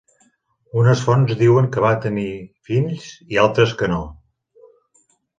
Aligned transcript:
Unes 0.83 1.01
fonts 1.09 1.33
diuen 1.41 1.67
que 1.75 1.83
va 1.83 1.91
tenir 2.05 2.31
fills 2.69 3.05
i 3.35 3.39
altres 3.43 3.75
que 3.83 3.91
no. 3.93 4.01